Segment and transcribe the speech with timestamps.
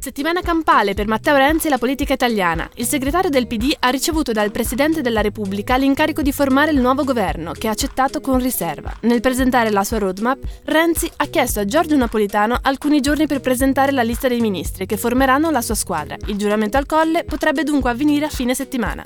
[0.00, 2.70] Settimana campale per Matteo Renzi e la politica italiana.
[2.76, 7.02] Il segretario del PD ha ricevuto dal Presidente della Repubblica l'incarico di formare il nuovo
[7.02, 8.94] governo, che ha accettato con riserva.
[9.02, 13.90] Nel presentare la sua roadmap, Renzi ha chiesto a Giorgio Napolitano alcuni giorni per presentare
[13.90, 16.16] la lista dei ministri che formeranno la sua squadra.
[16.26, 19.04] Il giuramento al colle potrebbe dunque avvenire a fine settimana.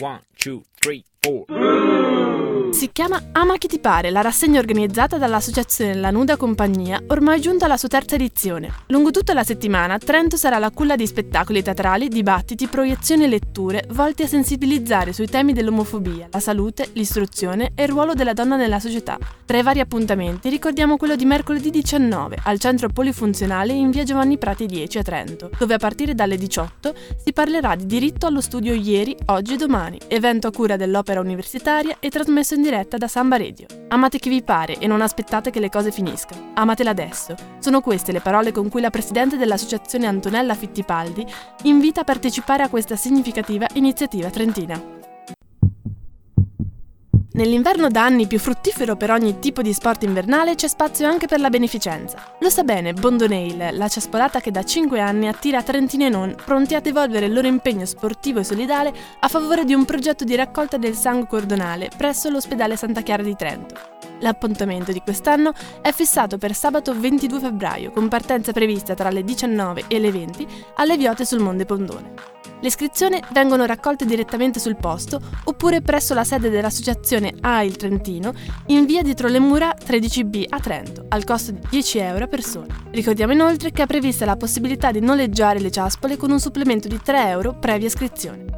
[0.00, 2.51] One, two, three, four.
[2.72, 7.66] Si chiama Ama chi ti pare, la rassegna organizzata dall'associazione La Nuda Compagnia, ormai giunta
[7.66, 8.72] alla sua terza edizione.
[8.86, 13.84] Lungo tutta la settimana, Trento sarà la culla di spettacoli teatrali, dibattiti, proiezioni e letture
[13.90, 18.80] volti a sensibilizzare sui temi dell'omofobia, la salute, l'istruzione e il ruolo della donna nella
[18.80, 19.18] società.
[19.44, 24.38] Tra i vari appuntamenti ricordiamo quello di mercoledì 19 al centro polifunzionale in via Giovanni
[24.38, 28.72] Prati 10 a Trento, dove a partire dalle 18 si parlerà di diritto allo studio
[28.72, 33.36] ieri, oggi e domani, evento a cura dell'opera universitaria e trasmesso in diretta da Samba
[33.36, 33.66] Radio.
[33.88, 36.52] Amate chi vi pare e non aspettate che le cose finiscano.
[36.54, 37.34] Amatela adesso.
[37.58, 41.26] Sono queste le parole con cui la presidente dell'associazione Antonella Fittipaldi
[41.64, 44.91] invita a partecipare a questa significativa iniziativa trentina.
[47.34, 51.40] Nell'inverno da anni più fruttifero per ogni tipo di sport invernale c'è spazio anche per
[51.40, 52.18] la beneficenza.
[52.40, 56.74] Lo sa bene Bondonail, la ciaspolata che da 5 anni attira Trentini e non, pronti
[56.74, 60.76] a devolvere il loro impegno sportivo e solidale a favore di un progetto di raccolta
[60.76, 63.74] del sangue cordonale presso l'ospedale Santa Chiara di Trento.
[64.20, 69.84] L'appuntamento di quest'anno è fissato per sabato 22 febbraio, con partenza prevista tra le 19
[69.88, 72.50] e le 20 alle Viote sul Monte Pondone.
[72.62, 78.32] Le iscrizioni vengono raccolte direttamente sul posto oppure presso la sede dell'associazione AIL Trentino
[78.66, 82.72] in via dietro le mura 13B a Trento, al costo di 10 euro a persona.
[82.92, 87.00] Ricordiamo inoltre che è prevista la possibilità di noleggiare le ciaspole con un supplemento di
[87.02, 88.51] 3 euro previa iscrizione.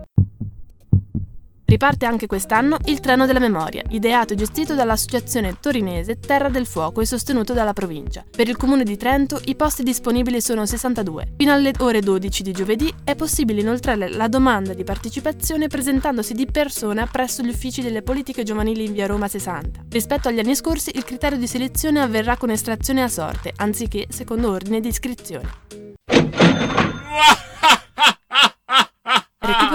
[1.74, 7.00] Riparte anche quest'anno il Treno della Memoria, ideato e gestito dall'associazione torinese Terra del Fuoco
[7.00, 8.24] e sostenuto dalla provincia.
[8.30, 11.32] Per il comune di Trento i posti disponibili sono 62.
[11.36, 16.46] Fino alle ore 12 di giovedì è possibile inoltrare la domanda di partecipazione presentandosi di
[16.46, 19.86] persona presso gli uffici delle politiche giovanili in via Roma 60.
[19.90, 24.52] Rispetto agli anni scorsi il criterio di selezione avverrà con estrazione a sorte, anziché secondo
[24.52, 25.50] ordine di iscrizione.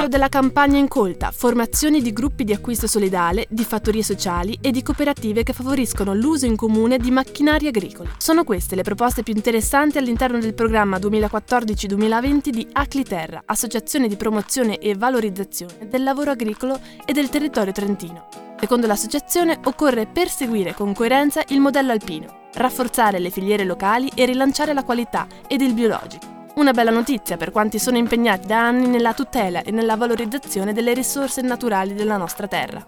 [0.10, 5.44] Della campagna incolta, formazioni di gruppi di acquisto solidale, di fattorie sociali e di cooperative
[5.44, 8.10] che favoriscono l'uso in comune di macchinari agricoli.
[8.18, 14.80] Sono queste le proposte più interessanti all'interno del programma 2014-2020 di Acliterra, Associazione di promozione
[14.80, 18.30] e valorizzazione del lavoro agricolo e del territorio trentino.
[18.60, 24.74] Secondo l'associazione occorre perseguire con coerenza il modello alpino, rafforzare le filiere locali e rilanciare
[24.74, 26.39] la qualità ed il biologico.
[26.60, 30.94] Una bella notizia per quanti sono impegnati da anni nella tutela e nella valorizzazione delle
[30.94, 32.86] risorse naturali della nostra terra.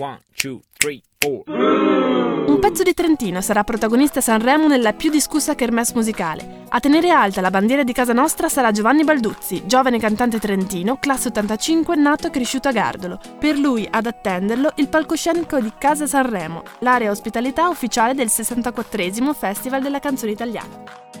[0.00, 1.00] One, two, three.
[1.24, 6.64] Un pezzo di Trentino sarà protagonista a Sanremo nella più discussa kermesse musicale.
[6.70, 11.28] A tenere alta la bandiera di casa nostra sarà Giovanni Balduzzi, giovane cantante trentino, classe
[11.28, 13.20] 85, nato e cresciuto a Gardolo.
[13.38, 19.80] Per lui, ad attenderlo, il palcoscenico di Casa Sanremo, l'area ospitalità ufficiale del 64 Festival
[19.80, 21.20] della canzone italiana.